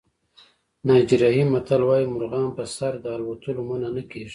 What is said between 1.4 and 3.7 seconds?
متل وایي مرغان په سر د الوتلو